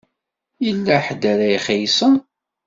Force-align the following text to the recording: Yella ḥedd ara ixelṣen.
Yella 0.65 0.95
ḥedd 1.05 1.23
ara 1.31 1.45
ixelṣen. 1.57 2.15